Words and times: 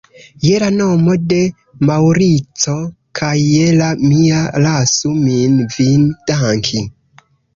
Je 0.43 0.53
la 0.61 0.67
nomo 0.75 1.15
de 1.33 1.37
Maŭrico 1.89 2.73
kaj 3.19 3.33
je 3.41 3.67
la 3.81 3.91
mia, 4.13 4.41
lasu 4.65 5.13
min 5.27 5.59
vin 5.77 6.09
danki. 6.33 6.83